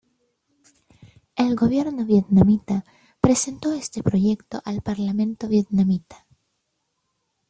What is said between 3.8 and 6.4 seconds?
proyecto al Parlamento vietnamita.